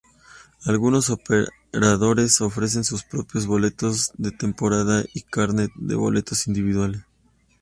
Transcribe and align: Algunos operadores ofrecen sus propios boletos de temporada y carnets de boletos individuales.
Algunos 0.65 1.11
operadores 1.11 2.41
ofrecen 2.41 2.83
sus 2.83 3.03
propios 3.03 3.45
boletos 3.45 4.11
de 4.17 4.31
temporada 4.31 5.03
y 5.13 5.21
carnets 5.21 5.73
de 5.75 5.93
boletos 5.93 6.47
individuales. 6.47 7.03